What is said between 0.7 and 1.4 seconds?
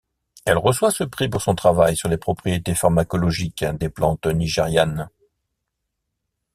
ce prix